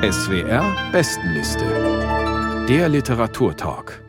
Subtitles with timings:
[0.00, 1.64] SWR Bestenliste.
[2.68, 4.00] Der Literaturtalk.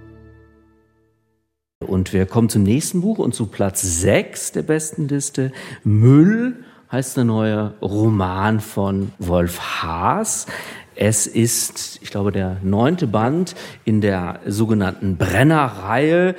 [1.80, 5.52] Und wir kommen zum nächsten Buch und zu Platz 6 der Bestenliste.
[5.84, 10.46] Müll heißt der neue Roman von Wolf Haas.
[10.94, 16.36] Es ist, ich glaube, der neunte Band in der sogenannten Brenner-Reihe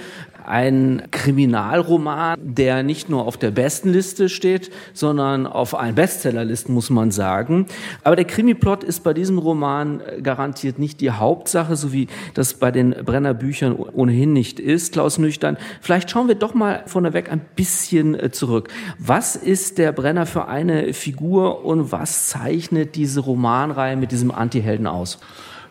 [0.47, 7.11] ein Kriminalroman, der nicht nur auf der Bestenliste steht, sondern auf allen Bestsellerlisten, muss man
[7.11, 7.67] sagen.
[8.05, 12.55] Aber der Krimiplot ist bei diesem Roman äh, garantiert nicht die Hauptsache, so wie das
[12.55, 14.93] bei den Brenner Büchern ohnehin nicht ist.
[14.93, 18.69] Klaus Nüchtern, vielleicht schauen wir doch mal vorneweg ein bisschen äh, zurück.
[18.99, 24.87] Was ist der Brenner für eine Figur und was zeichnet diese Romanreihe mit diesem Antihelden
[24.87, 25.19] aus?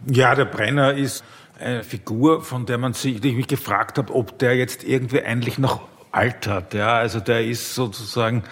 [0.07, 1.23] Ja, der Brenner ist
[1.59, 5.21] eine Figur, von der man sich, die ich mich gefragt habe, ob der jetzt irgendwie
[5.21, 6.73] eigentlich noch altert.
[6.73, 8.43] Ja, also der ist sozusagen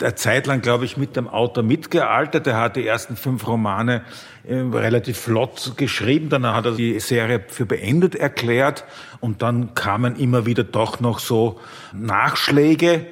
[0.00, 2.46] der Zeit lang, glaube ich, mit dem Autor mitgealtert.
[2.46, 4.02] Er hat die ersten fünf Romane
[4.46, 6.28] äh, relativ flott geschrieben.
[6.28, 8.84] Dann hat er die Serie für beendet erklärt.
[9.20, 11.60] Und dann kamen immer wieder doch noch so
[11.92, 13.06] Nachschläge.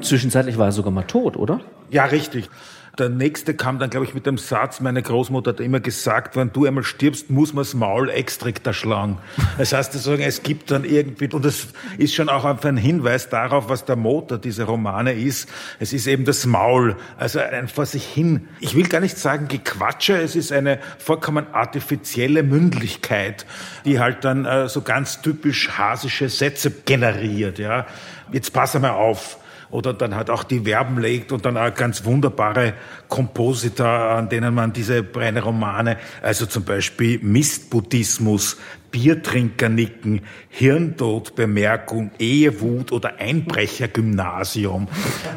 [0.00, 1.60] Zwischenzeitlich war er sogar mal tot, oder?
[1.90, 2.48] Ja, richtig.
[2.98, 6.52] Der nächste kam dann, glaube ich, mit dem Satz, meine Großmutter hat immer gesagt, wenn
[6.52, 9.16] du einmal stirbst, muss man das Maul extra schlagen.
[9.56, 13.70] Das heißt, es gibt dann irgendwie, und das ist schon auch einfach ein Hinweis darauf,
[13.70, 15.48] was der Motor dieser Romane ist.
[15.80, 18.48] Es ist eben das Maul, also ein vor sich hin.
[18.60, 23.46] Ich will gar nicht sagen Gequatsche, es ist eine vollkommen artifizielle Mündlichkeit,
[23.86, 27.86] die halt dann äh, so ganz typisch hasische Sätze generiert, ja.
[28.32, 29.38] Jetzt pass einmal auf
[29.72, 32.74] oder dann halt auch die Verben legt und dann auch ganz wunderbare
[33.08, 38.58] Kompositor, an denen man diese reine Romane, also zum Beispiel Mistbuddhismus,
[38.90, 40.20] Biertrinkernicken,
[40.50, 44.88] Hirntodbemerkung, Ehewut oder Einbrechergymnasium.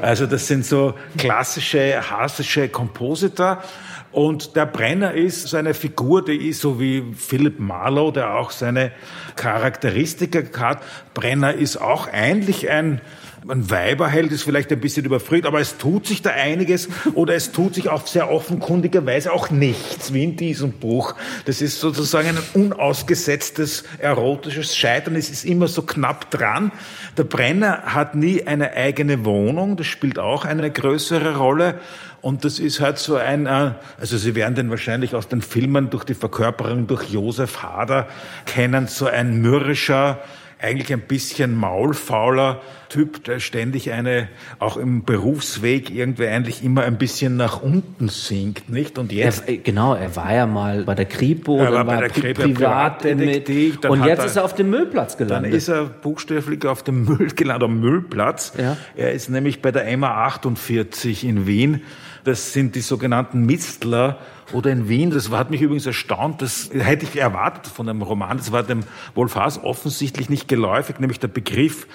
[0.01, 3.63] Also das sind so klassische hasische Kompositor.
[4.11, 8.51] Und der Brenner ist so eine Figur, die ist so wie Philip Marlowe, der auch
[8.51, 8.91] seine
[9.35, 10.83] Charakteristika hat.
[11.13, 13.01] Brenner ist auch eigentlich ein
[13.47, 17.51] ein Weiberheld ist vielleicht ein bisschen überfragt, aber es tut sich da einiges oder es
[17.51, 21.15] tut sich auf sehr offenkundigerweise auch nichts, wie in diesem Buch.
[21.45, 25.15] Das ist sozusagen ein unausgesetztes erotisches Scheitern.
[25.15, 26.71] Es ist immer so knapp dran.
[27.17, 29.77] Der Brenner hat nie eine eigene Wohnung.
[29.77, 31.79] Das spielt auch eine größere Rolle.
[32.21, 35.91] Und das ist halt so ein, äh, also Sie werden den wahrscheinlich aus den Filmen
[35.91, 38.07] durch die Verkörperung durch Josef Hader
[38.47, 40.19] kennen, so ein mürrischer,
[40.65, 46.97] eigentlich ein bisschen maulfauler Typ, der ständig eine, auch im Berufsweg irgendwie eigentlich immer ein
[46.97, 48.97] bisschen nach unten sinkt, nicht?
[48.97, 49.47] Und jetzt.
[49.47, 53.79] Er, genau, er war ja mal bei der Kripo, er war bei der Kripo Privatdetektiv.
[53.85, 55.51] Und jetzt er, ist er auf dem Müllplatz gelandet.
[55.51, 58.53] Dann ist er buchstäblich auf dem Müll gelandet, am Müllplatz.
[58.57, 58.77] Ja.
[58.95, 61.81] Er ist nämlich bei der MA 48 in Wien.
[62.23, 64.19] Das sind die sogenannten Mistler,
[64.53, 68.37] oder in Wien, das hat mich übrigens erstaunt, das hätte ich erwartet von einem Roman,
[68.37, 68.81] das war dem
[69.15, 71.87] Wolf Haas offensichtlich nicht geläufig, nämlich der Begriff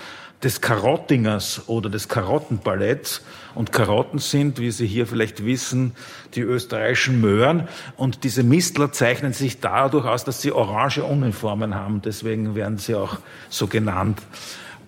[0.42, 3.22] des Karottingers oder des Karottenballetts.
[3.54, 5.92] Und Karotten sind, wie Sie hier vielleicht wissen,
[6.34, 7.68] die österreichischen Möhren.
[7.96, 12.00] Und diese Mistler zeichnen sich dadurch aus, dass sie orange Uniformen haben.
[12.02, 13.18] Deswegen werden sie auch
[13.48, 14.20] so genannt.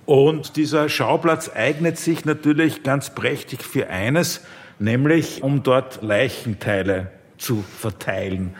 [0.06, 4.40] Und dieser Schauplatz eignet sich natürlich ganz prächtig für eines,
[4.78, 7.10] nämlich um dort Leichenteile
[7.42, 8.54] zu verteilen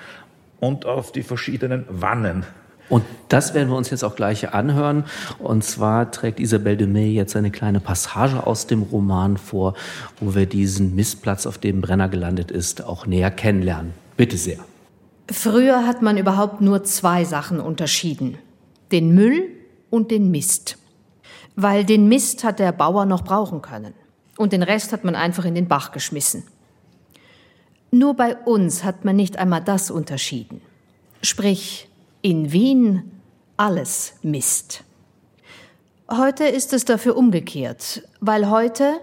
[0.61, 2.45] und auf die verschiedenen Wannen.
[2.89, 5.05] Und das werden wir uns jetzt auch gleich anhören.
[5.39, 9.75] Und zwar trägt Isabelle de May jetzt eine kleine Passage aus dem Roman vor,
[10.21, 13.95] wo wir diesen Mistplatz, auf dem Brenner gelandet ist, auch näher kennenlernen.
[14.17, 14.59] Bitte sehr.
[15.31, 18.37] Früher hat man überhaupt nur zwei Sachen unterschieden.
[18.91, 19.49] Den Müll
[19.89, 20.77] und den Mist.
[21.57, 23.95] Weil den Mist hat der Bauer noch brauchen können.
[24.37, 26.43] Und den Rest hat man einfach in den Bach geschmissen.
[27.95, 30.63] Nur bei uns hat man nicht einmal das unterschieden.
[31.21, 31.91] Sprich,
[32.23, 33.03] in Wien
[33.59, 34.83] alles Mist.
[36.11, 38.95] Heute ist es dafür umgekehrt, weil heute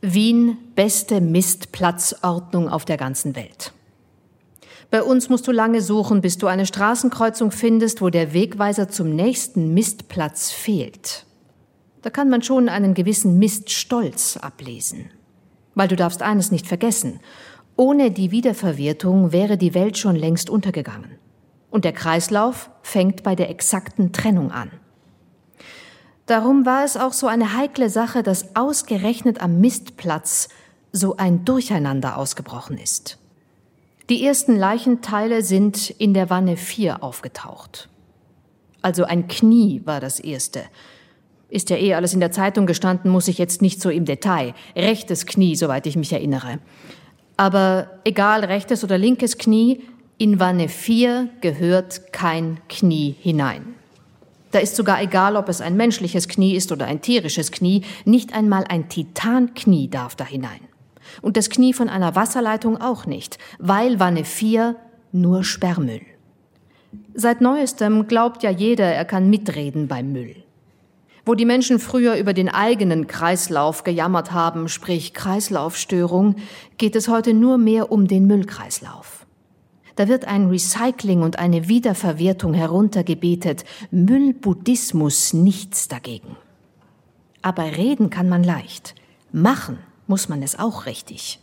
[0.00, 3.72] Wien beste Mistplatzordnung auf der ganzen Welt.
[4.90, 9.14] Bei uns musst du lange suchen, bis du eine Straßenkreuzung findest, wo der Wegweiser zum
[9.14, 11.26] nächsten Mistplatz fehlt.
[12.02, 15.10] Da kann man schon einen gewissen Miststolz ablesen.
[15.76, 17.20] Weil du darfst eines nicht vergessen.
[17.76, 21.18] Ohne die Wiederverwertung wäre die Welt schon längst untergegangen.
[21.70, 24.70] Und der Kreislauf fängt bei der exakten Trennung an.
[26.24, 30.48] Darum war es auch so eine heikle Sache, dass ausgerechnet am Mistplatz
[30.90, 33.18] so ein Durcheinander ausgebrochen ist.
[34.08, 37.88] Die ersten Leichenteile sind in der Wanne 4 aufgetaucht.
[38.80, 40.62] Also ein Knie war das erste.
[41.48, 44.54] Ist ja eh alles in der Zeitung gestanden, muss ich jetzt nicht so im Detail.
[44.74, 46.58] Rechtes Knie, soweit ich mich erinnere.
[47.36, 49.82] Aber egal rechtes oder linkes Knie,
[50.18, 53.74] In Wanne 4 gehört kein Knie hinein.
[54.50, 58.34] Da ist sogar egal, ob es ein menschliches Knie ist oder ein tierisches Knie, nicht
[58.34, 60.60] einmal ein Titanknie darf da hinein.
[61.20, 64.76] Und das Knie von einer Wasserleitung auch nicht, weil Wanne 4
[65.12, 66.00] nur Sperrmüll.
[67.12, 70.45] Seit neuestem glaubt ja jeder, er kann mitreden beim Müll.
[71.28, 76.36] Wo die Menschen früher über den eigenen Kreislauf gejammert haben, sprich Kreislaufstörung,
[76.78, 79.26] geht es heute nur mehr um den Müllkreislauf.
[79.96, 86.36] Da wird ein Recycling und eine Wiederverwertung heruntergebetet, Müllbuddhismus nichts dagegen.
[87.42, 88.94] Aber reden kann man leicht,
[89.32, 91.40] machen muss man es auch richtig.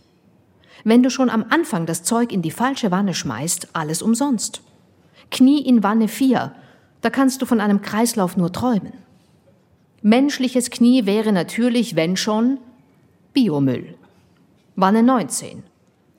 [0.86, 4.62] Wenn du schon am Anfang das Zeug in die falsche Wanne schmeißt, alles umsonst.
[5.30, 6.56] Knie in Wanne 4,
[7.02, 8.94] da kannst du von einem Kreislauf nur träumen.
[10.06, 12.60] Menschliches Knie wäre natürlich, wenn schon,
[13.32, 13.96] Biomüll.
[14.76, 15.64] Wanne 19.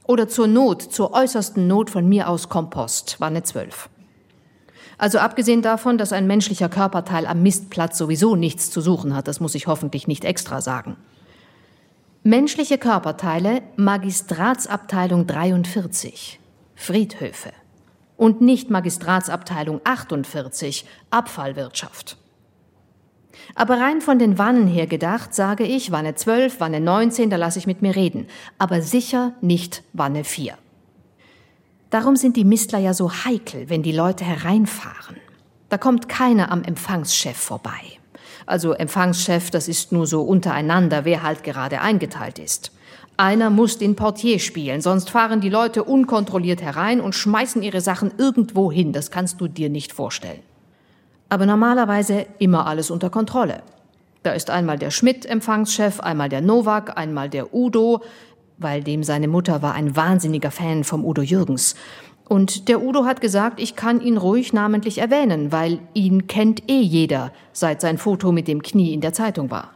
[0.07, 3.91] Oder zur Not, zur äußersten Not von mir aus Kompost, Wanne 12.
[4.97, 9.41] Also abgesehen davon, dass ein menschlicher Körperteil am Mistplatz sowieso nichts zu suchen hat, das
[9.41, 10.97] muss ich hoffentlich nicht extra sagen.
[12.23, 16.41] Menschliche Körperteile, Magistratsabteilung 43,
[16.75, 17.53] Friedhöfe.
[18.17, 22.17] Und nicht Magistratsabteilung 48, Abfallwirtschaft.
[23.55, 27.59] Aber rein von den Wannen her gedacht, sage ich, Wanne 12, Wanne 19, da lasse
[27.59, 28.27] ich mit mir reden.
[28.59, 30.57] Aber sicher nicht Wanne 4.
[31.91, 35.17] Darum sind die Mistler ja so heikel, wenn die Leute hereinfahren.
[35.69, 37.81] Da kommt keiner am Empfangschef vorbei.
[38.47, 42.73] Also Empfangschef, das ist nur so untereinander, wer halt gerade eingeteilt ist.
[43.17, 48.13] Einer muss den Portier spielen, sonst fahren die Leute unkontrolliert herein und schmeißen ihre Sachen
[48.19, 48.93] irgendwo hin.
[48.93, 50.43] Das kannst du dir nicht vorstellen
[51.35, 53.65] aber normalerweise immer alles unter Kontrolle.
[54.23, 58.03] Da ist einmal der Schmidt Empfangschef, einmal der Nowak, einmal der Udo,
[58.57, 61.75] weil dem seine Mutter war ein wahnsinniger Fan vom Udo Jürgens.
[62.29, 66.81] Und der Udo hat gesagt, ich kann ihn ruhig namentlich erwähnen, weil ihn kennt eh
[66.81, 69.73] jeder, seit sein Foto mit dem Knie in der Zeitung war.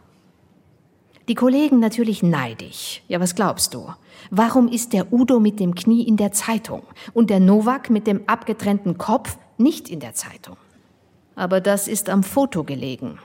[1.26, 3.02] Die Kollegen natürlich neidig.
[3.08, 3.88] Ja, was glaubst du?
[4.30, 6.82] Warum ist der Udo mit dem Knie in der Zeitung
[7.14, 10.56] und der Nowak mit dem abgetrennten Kopf nicht in der Zeitung?
[11.38, 13.18] Aber das ist am Foto gelegen.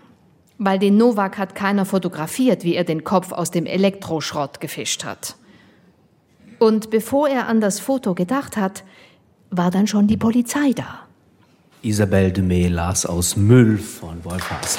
[0.59, 5.35] Weil den Novak hat keiner fotografiert, wie er den Kopf aus dem Elektroschrott gefischt hat.
[6.59, 8.83] Und bevor er an das Foto gedacht hat,
[9.49, 10.99] war dann schon die Polizei da.
[11.81, 14.77] Isabelle de May las aus Müll von Wolf Haas.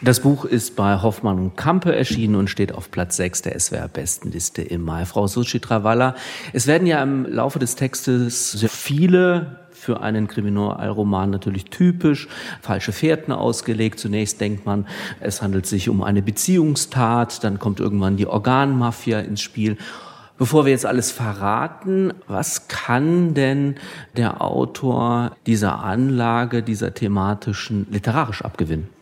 [0.00, 4.62] Das Buch ist bei Hoffmann und Kampe erschienen und steht auf Platz 6 der SWR-Bestenliste
[4.62, 5.04] im Mai.
[5.04, 6.14] Frau Suchitra Walla,
[6.52, 12.28] es werden ja im Laufe des Textes sehr viele für einen Kriminalroman natürlich typisch,
[12.62, 13.98] falsche Fährten ausgelegt.
[13.98, 14.86] Zunächst denkt man,
[15.18, 19.78] es handelt sich um eine Beziehungstat, dann kommt irgendwann die Organmafia ins Spiel.
[20.36, 23.74] Bevor wir jetzt alles verraten, was kann denn
[24.16, 28.97] der Autor dieser Anlage, dieser thematischen literarisch abgewinnen?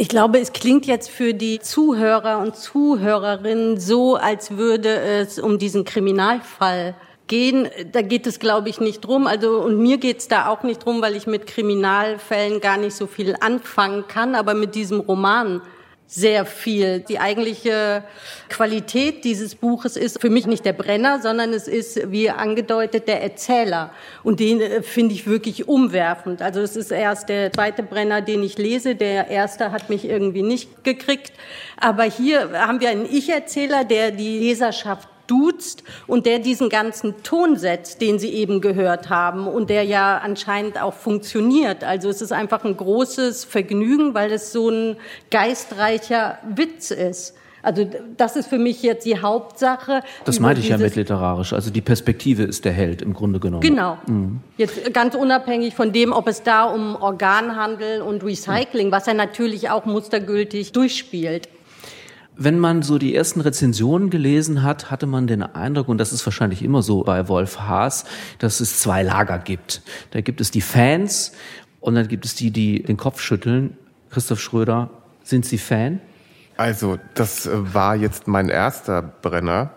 [0.00, 5.58] Ich glaube, es klingt jetzt für die Zuhörer und Zuhörerinnen so, als würde es um
[5.58, 6.94] diesen Kriminalfall
[7.26, 7.68] gehen.
[7.90, 9.26] Da geht es, glaube ich, nicht drum.
[9.26, 12.94] Also und mir geht es da auch nicht drum, weil ich mit Kriminalfällen gar nicht
[12.94, 14.36] so viel anfangen kann.
[14.36, 15.62] Aber mit diesem Roman
[16.08, 17.00] sehr viel.
[17.00, 18.02] Die eigentliche
[18.48, 23.22] Qualität dieses Buches ist für mich nicht der Brenner, sondern es ist, wie angedeutet, der
[23.22, 23.92] Erzähler.
[24.24, 26.40] Und den äh, finde ich wirklich umwerfend.
[26.40, 28.94] Also es ist erst der zweite Brenner, den ich lese.
[28.94, 31.32] Der erste hat mich irgendwie nicht gekriegt.
[31.76, 37.56] Aber hier haben wir einen Ich-Erzähler, der die Leserschaft duzt und der diesen ganzen Ton
[37.56, 41.84] setzt, den Sie eben gehört haben und der ja anscheinend auch funktioniert.
[41.84, 44.96] Also es ist einfach ein großes Vergnügen, weil es so ein
[45.30, 47.34] geistreicher Witz ist.
[47.62, 50.02] Also das ist für mich jetzt die Hauptsache.
[50.24, 51.52] Das meinte ich ja mit literarisch.
[51.52, 53.62] Also die Perspektive ist der Held im Grunde genommen.
[53.62, 53.98] Genau.
[54.06, 54.40] Mhm.
[54.56, 59.70] Jetzt ganz unabhängig von dem, ob es da um Organhandel und Recycling, was er natürlich
[59.70, 61.48] auch mustergültig durchspielt.
[62.40, 66.24] Wenn man so die ersten Rezensionen gelesen hat, hatte man den Eindruck, und das ist
[66.24, 68.04] wahrscheinlich immer so bei Wolf Haas,
[68.38, 69.82] dass es zwei Lager gibt.
[70.12, 71.32] Da gibt es die Fans
[71.80, 73.76] und dann gibt es die, die den Kopf schütteln.
[74.10, 74.88] Christoph Schröder,
[75.24, 76.00] sind Sie Fan?
[76.56, 79.72] Also, das war jetzt mein erster Brenner.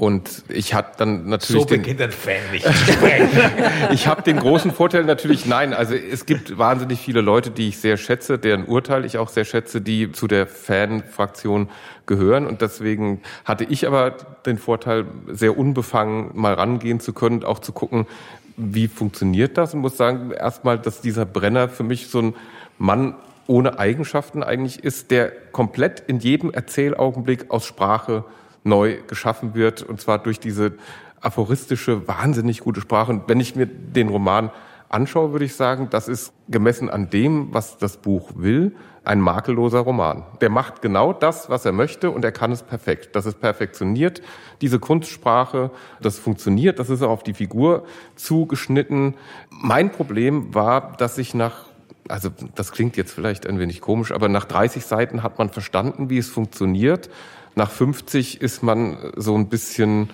[0.00, 1.60] Und ich hatte dann natürlich.
[1.60, 2.66] So beginnt ein Fan nicht.
[3.92, 7.76] ich habe den großen Vorteil natürlich, nein, also es gibt wahnsinnig viele Leute, die ich
[7.76, 11.68] sehr schätze, deren Urteil ich auch sehr schätze, die zu der Fan-Fraktion
[12.06, 12.46] gehören.
[12.46, 14.12] Und deswegen hatte ich aber
[14.46, 18.06] den Vorteil, sehr unbefangen mal rangehen zu können, auch zu gucken,
[18.56, 19.74] wie funktioniert das?
[19.74, 22.34] Und muss sagen, erstmal, dass dieser Brenner für mich so ein
[22.78, 23.16] Mann
[23.46, 28.24] ohne Eigenschaften eigentlich ist, der komplett in jedem Erzählaugenblick aus Sprache
[28.64, 30.72] neu geschaffen wird, und zwar durch diese
[31.20, 33.12] aphoristische, wahnsinnig gute Sprache.
[33.12, 34.50] Und wenn ich mir den Roman
[34.88, 38.74] anschaue, würde ich sagen, das ist gemessen an dem, was das Buch will,
[39.04, 40.24] ein makelloser Roman.
[40.40, 43.16] Der macht genau das, was er möchte und er kann es perfekt.
[43.16, 44.20] Das ist perfektioniert,
[44.60, 45.70] diese Kunstsprache,
[46.02, 47.84] das funktioniert, das ist auch auf die Figur
[48.16, 49.14] zugeschnitten.
[49.48, 51.70] Mein Problem war, dass ich nach
[52.08, 56.10] also das klingt jetzt vielleicht ein wenig komisch, aber nach 30 Seiten hat man verstanden,
[56.10, 57.08] wie es funktioniert.
[57.54, 60.10] Nach 50 ist man so ein bisschen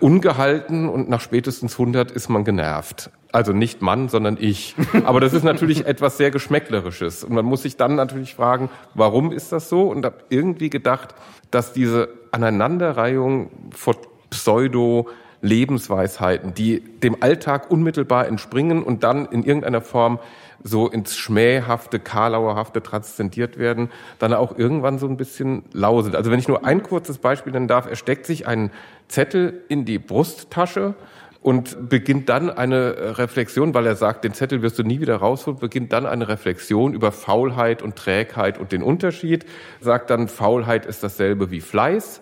[0.00, 3.10] ungehalten und nach spätestens 100 ist man genervt.
[3.32, 4.74] Also nicht Mann, sondern ich.
[5.04, 7.24] Aber das ist natürlich etwas sehr Geschmäcklerisches.
[7.24, 9.82] Und man muss sich dann natürlich fragen, warum ist das so?
[9.82, 11.14] Und habe irgendwie gedacht,
[11.50, 13.96] dass diese Aneinanderreihung von
[14.30, 15.08] Pseudo
[15.40, 20.18] Lebensweisheiten, die dem Alltag unmittelbar entspringen und dann in irgendeiner Form
[20.62, 26.16] so ins Schmähhafte, Karlauerhafte transzendiert werden, dann auch irgendwann so ein bisschen lau sind.
[26.16, 28.70] Also wenn ich nur ein kurzes Beispiel nennen darf, er steckt sich einen
[29.06, 30.94] Zettel in die Brusttasche
[31.40, 35.60] und beginnt dann eine Reflexion, weil er sagt, den Zettel wirst du nie wieder rausholen,
[35.60, 39.46] beginnt dann eine Reflexion über Faulheit und Trägheit und den Unterschied,
[39.80, 42.20] sagt dann, Faulheit ist dasselbe wie Fleiß,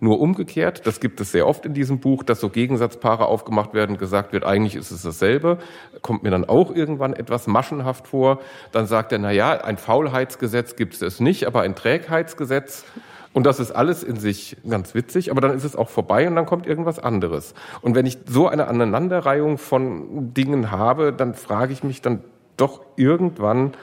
[0.00, 0.86] nur umgekehrt.
[0.86, 4.44] Das gibt es sehr oft in diesem Buch, dass so Gegensatzpaare aufgemacht werden, gesagt wird,
[4.44, 5.58] eigentlich ist es dasselbe.
[6.02, 8.40] Kommt mir dann auch irgendwann etwas maschenhaft vor.
[8.72, 12.84] Dann sagt er, na ja, ein Faulheitsgesetz gibt es nicht, aber ein Trägheitsgesetz.
[13.32, 16.34] Und das ist alles in sich ganz witzig, aber dann ist es auch vorbei und
[16.34, 17.54] dann kommt irgendwas anderes.
[17.82, 22.24] Und wenn ich so eine Aneinanderreihung von Dingen habe, dann frage ich mich dann
[22.56, 23.74] doch irgendwann,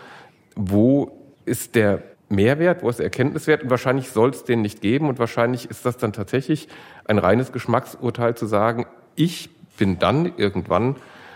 [0.56, 1.12] wo
[1.46, 2.04] ist der
[2.36, 5.86] Mehrwert, wo ist der Erkenntniswert und wahrscheinlich soll es den nicht geben und wahrscheinlich ist
[5.86, 6.68] das dann tatsächlich
[7.06, 10.96] ein reines Geschmacksurteil zu sagen, ich bin dann irgendwann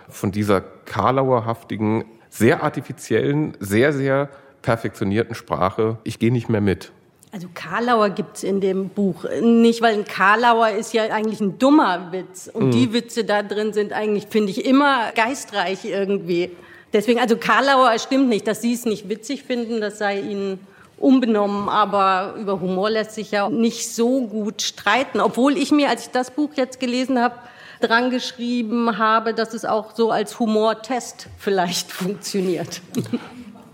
[0.09, 4.29] von dieser karlauerhaftigen, sehr artifiziellen, sehr, sehr
[4.61, 6.91] perfektionierten Sprache, ich gehe nicht mehr mit.
[7.31, 12.11] Also Karlauer gibt's in dem Buch nicht, weil ein Karlauer ist ja eigentlich ein dummer
[12.11, 12.49] Witz.
[12.51, 12.71] Und mhm.
[12.71, 16.49] die Witze da drin sind eigentlich, finde ich, immer geistreich irgendwie.
[16.91, 20.59] Deswegen, also Karlauer stimmt nicht, dass Sie es nicht witzig finden, das sei Ihnen
[20.99, 25.19] unbenommen, aber über Humor lässt sich ja nicht so gut streiten.
[25.19, 27.35] Obwohl ich mir, als ich das Buch jetzt gelesen habe,
[27.81, 32.81] dran geschrieben habe, dass es auch so als Humortest vielleicht funktioniert.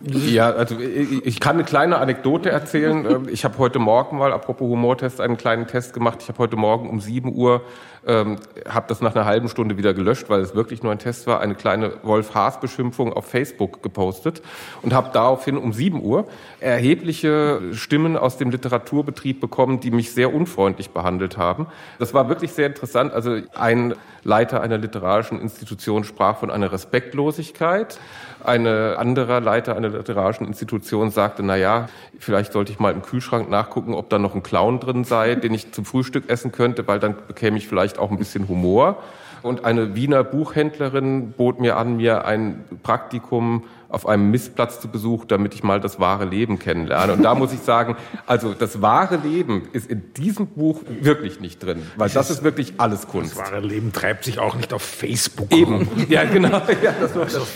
[0.07, 3.05] Ja, also ich kann eine kleine Anekdote erzählen.
[3.05, 6.19] Ähm, ich habe heute Morgen mal, apropos Humortest, einen kleinen Test gemacht.
[6.21, 7.63] Ich habe heute Morgen um 7 Uhr,
[8.05, 8.37] ähm,
[8.69, 11.39] habe das nach einer halben Stunde wieder gelöscht, weil es wirklich nur ein Test war,
[11.39, 14.43] eine kleine Wolf-Haas-Beschimpfung auf Facebook gepostet
[14.83, 16.27] und habe daraufhin um 7 Uhr
[16.59, 21.65] erhebliche Stimmen aus dem Literaturbetrieb bekommen, die mich sehr unfreundlich behandelt haben.
[21.97, 23.11] Das war wirklich sehr interessant.
[23.11, 27.99] Also ein Leiter einer literarischen Institution sprach von einer Respektlosigkeit.
[28.43, 33.49] Ein anderer Leiter einer literarischen Institution sagte, na ja, vielleicht sollte ich mal im Kühlschrank
[33.49, 36.99] nachgucken, ob da noch ein Clown drin sei, den ich zum Frühstück essen könnte, weil
[36.99, 38.97] dann bekäme ich vielleicht auch ein bisschen Humor.
[39.45, 45.27] Und eine Wiener Buchhändlerin bot mir an, mir ein Praktikum auf einem Missplatz zu besuchen,
[45.27, 47.13] damit ich mal das wahre Leben kennenlerne.
[47.13, 51.63] Und da muss ich sagen, also das wahre Leben ist in diesem Buch wirklich nicht
[51.63, 53.37] drin, weil das, ist wirklich alles Kunst.
[53.37, 55.53] Das wahre Leben treibt sich auch nicht auf Facebook.
[55.53, 56.61] Eben, ja genau.
[56.83, 57.47] Ja, das war das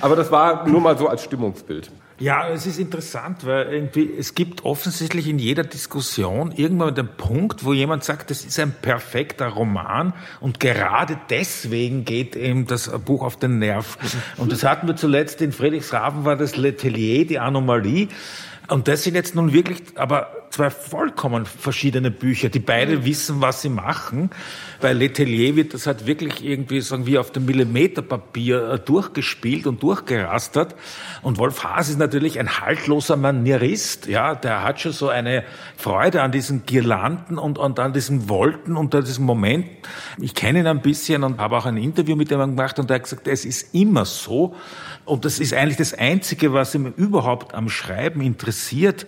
[0.00, 1.90] Aber das war nur mal so als Stimmungsbild.
[2.22, 7.64] Ja, es ist interessant, weil irgendwie, es gibt offensichtlich in jeder Diskussion irgendwann den Punkt,
[7.64, 13.24] wo jemand sagt, das ist ein perfekter Roman und gerade deswegen geht eben das Buch
[13.24, 13.98] auf den Nerv.
[14.36, 18.06] Und das hatten wir zuletzt in Friedrichshafen war das Letelier, die Anomalie.
[18.68, 23.04] Und das sind jetzt nun wirklich aber zwei vollkommen verschiedene Bücher, die beide mhm.
[23.06, 24.30] wissen, was sie machen.
[24.80, 29.82] Bei Letelier wird das halt wirklich irgendwie, sagen wir, auf dem Millimeterpapier äh, durchgespielt und
[29.82, 30.76] durchgerastert.
[31.22, 35.44] Und Wolf Haas ist natürlich ein haltloser Manierist, ja, der hat schon so eine
[35.76, 39.66] Freude an diesen Girlanden und, und an diesen Wolken und an diesem Moment.
[40.20, 42.96] Ich kenne ihn ein bisschen und habe auch ein Interview mit ihm gemacht und er
[42.96, 44.54] hat gesagt, es ist immer so.
[45.06, 49.06] Und das ist eigentlich das Einzige, was ihm überhaupt am Schreiben interessiert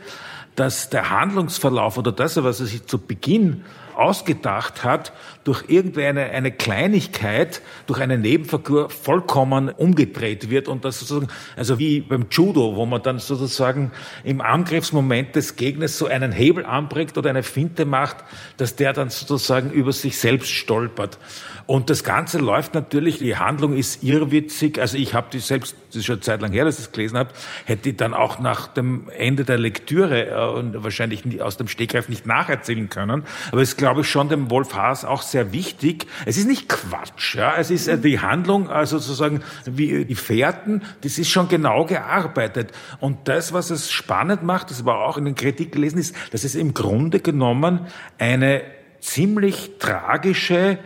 [0.57, 3.65] dass der Handlungsverlauf oder das, was er sich zu Beginn
[3.97, 5.13] ausgedacht hat,
[5.45, 12.01] durch irgendeine eine Kleinigkeit, durch eine Nebenfigur vollkommen umgedreht wird und das sozusagen, also wie
[12.01, 13.93] beim Judo, wo man dann sozusagen
[14.25, 18.17] im Angriffsmoment des Gegners so einen Hebel anbringt oder eine Finte macht,
[18.57, 21.19] dass der dann sozusagen über sich selbst stolpert.
[21.67, 24.79] Und das Ganze läuft natürlich, die Handlung ist irrwitzig.
[24.79, 26.93] Also ich habe die selbst, das ist schon eine Zeit lang her, dass ich es
[26.93, 27.31] gelesen habe,
[27.65, 32.11] hätte ich dann auch nach dem Ende der Lektüre äh, und wahrscheinlich aus dem Stegreif
[32.11, 33.25] nicht nacherzählen können.
[33.51, 36.07] Aber es ist glaube ich, schon dem Wolf Haas auch sehr wichtig.
[36.27, 37.57] Es ist nicht Quatsch, ja.
[37.57, 42.73] Es ist äh, die Handlung, also sozusagen wie die Fährten, das ist schon genau gearbeitet.
[43.01, 46.45] Und das, was es spannend macht, das war auch in den Kritik gelesen ist, dass
[46.45, 47.87] es im Grunde genommen
[48.19, 48.63] eine
[49.01, 50.79] ziemlich tragische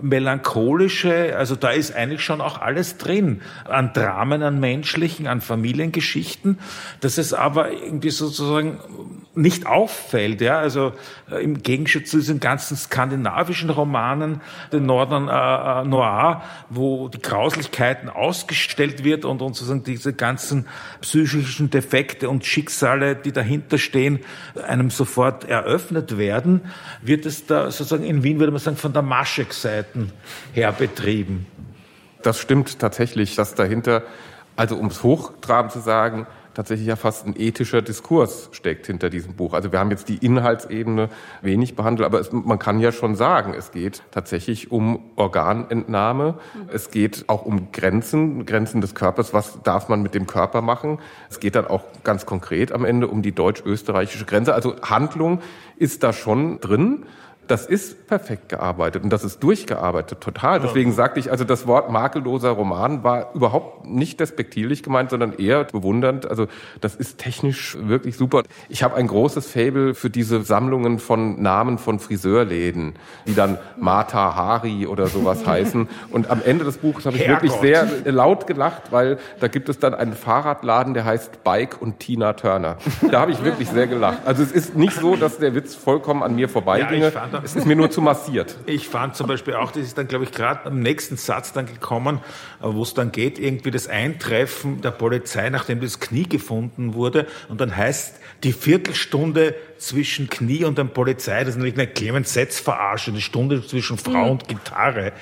[0.00, 3.42] melancholische, also da ist eigentlich schon auch alles drin.
[3.64, 6.58] An Dramen, an menschlichen, an Familiengeschichten,
[7.00, 8.80] dass es aber irgendwie sozusagen
[9.34, 10.92] nicht auffällt, ja, also
[11.30, 17.20] äh, im Gegensatz zu diesen ganzen skandinavischen Romanen, den Nordern äh, äh, Noir, wo die
[17.20, 20.66] Grauslichkeiten ausgestellt wird und, und sozusagen diese ganzen
[21.00, 24.20] psychischen Defekte und Schicksale, die dahinter stehen,
[24.66, 26.60] einem sofort eröffnet werden,
[27.00, 30.12] wird es da sozusagen in Wien, würde man sagen, von der Maschek-Seiten
[30.52, 31.46] her betrieben.
[32.22, 34.02] Das stimmt tatsächlich, dass dahinter,
[34.56, 39.34] also um es hochtrabend zu sagen, tatsächlich ja fast ein ethischer Diskurs steckt hinter diesem
[39.34, 39.54] Buch.
[39.54, 41.08] Also wir haben jetzt die Inhaltsebene
[41.40, 46.38] wenig behandelt, aber es, man kann ja schon sagen, es geht tatsächlich um Organentnahme.
[46.72, 49.32] Es geht auch um Grenzen, Grenzen des Körpers.
[49.32, 50.98] Was darf man mit dem Körper machen?
[51.30, 54.54] Es geht dann auch ganz konkret am Ende um die deutsch-österreichische Grenze.
[54.54, 55.40] Also Handlung
[55.76, 57.04] ist da schon drin
[57.48, 60.60] das ist perfekt gearbeitet und das ist durchgearbeitet, total.
[60.60, 65.64] Deswegen sagte ich, also das Wort makelloser Roman war überhaupt nicht despektierlich gemeint, sondern eher
[65.64, 66.26] bewundernd.
[66.26, 66.46] Also
[66.80, 68.42] das ist technisch wirklich super.
[68.68, 72.94] Ich habe ein großes Fable für diese Sammlungen von Namen von Friseurläden,
[73.26, 75.88] die dann Mata Hari oder sowas heißen.
[76.10, 77.42] Und am Ende des Buches habe ich Herrgott.
[77.42, 81.98] wirklich sehr laut gelacht, weil da gibt es dann einen Fahrradladen, der heißt Bike und
[81.98, 82.76] Tina Turner.
[83.10, 84.20] Da habe ich wirklich sehr gelacht.
[84.24, 87.12] Also es ist nicht so, dass der Witz vollkommen an mir vorbeiginge.
[87.12, 88.56] Ja, es ist mir nur zu massiert.
[88.66, 91.66] Ich fand zum Beispiel auch, das ist dann, glaube ich, gerade am nächsten Satz dann
[91.66, 92.20] gekommen,
[92.60, 97.26] äh, wo es dann geht, irgendwie das Eintreffen der Polizei, nachdem das Knie gefunden wurde.
[97.48, 102.32] Und dann heißt die Viertelstunde zwischen Knie und der Polizei, das ist natürlich eine Clemens
[102.32, 105.12] Setz verarsche, eine Stunde zwischen Frau und Gitarre.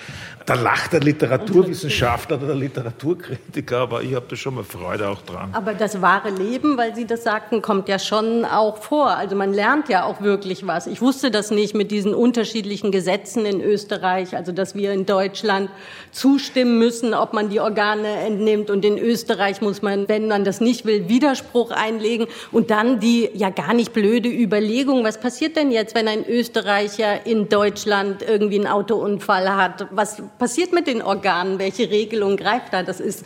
[0.45, 5.23] Da lacht der Literaturwissenschaftler oder der Literaturkritiker, aber ich habe da schon mal Freude auch
[5.23, 5.51] dran.
[5.53, 9.11] Aber das wahre Leben, weil Sie das sagten, kommt ja schon auch vor.
[9.11, 10.87] Also man lernt ja auch wirklich was.
[10.87, 15.71] Ich wusste das nicht mit diesen unterschiedlichen Gesetzen in Österreich, also dass wir in Deutschland
[16.11, 20.61] zustimmen müssen, ob man die Organe entnimmt und in Österreich muss man, wenn man das
[20.61, 25.71] nicht will, Widerspruch einlegen und dann die ja gar nicht blöde Überlegung, was passiert denn
[25.71, 29.87] jetzt, wenn ein Österreicher in Deutschland irgendwie einen Autounfall hat?
[29.93, 31.61] Was passiert mit den Organen?
[31.61, 32.83] Welche Regelung greift da?
[32.83, 33.25] Das ist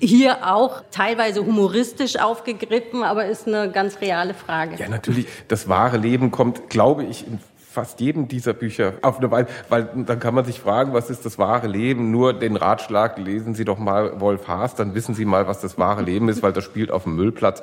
[0.00, 4.76] hier auch teilweise humoristisch aufgegriffen, aber ist eine ganz reale Frage.
[4.76, 5.26] Ja, natürlich.
[5.48, 7.26] Das wahre Leben kommt, glaube ich,
[7.72, 11.24] fast jedem dieser Bücher auf eine Weise, weil dann kann man sich fragen, was ist
[11.24, 12.10] das wahre Leben?
[12.10, 15.78] Nur den Ratschlag, lesen Sie doch mal Wolf Haas, dann wissen Sie mal, was das
[15.78, 17.62] wahre Leben ist, weil das spielt auf dem Müllplatz.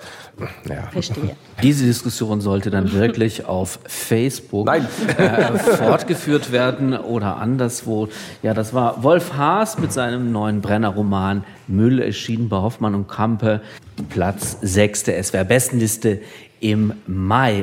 [0.67, 0.87] Ja.
[0.91, 1.35] Verstehe.
[1.61, 8.07] Diese Diskussion sollte dann wirklich auf Facebook äh, fortgeführt werden oder anderswo.
[8.41, 13.61] Ja, das war Wolf Haas mit seinem neuen Brenner-Roman Müll erschienen bei Hoffmann und Kampe.
[14.09, 16.21] Platz 6 der SWR-Bestenliste
[16.59, 17.57] im Mai.